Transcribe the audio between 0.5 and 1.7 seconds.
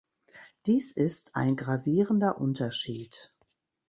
Dies ist ein